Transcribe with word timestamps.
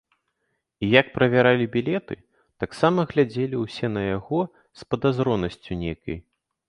І, 0.79 0.85
як 0.99 1.07
правяралі 1.17 1.67
білеты, 1.75 2.15
таксама 2.63 3.05
глядзелі 3.11 3.55
ўсе 3.67 3.87
на 3.95 4.01
яго 4.17 4.39
з 4.81 4.89
падазронасцю 4.95 5.71
нейкай. 5.85 6.17